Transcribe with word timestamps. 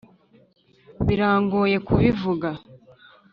birangoye 1.05 1.77
kubivuga 1.87 2.49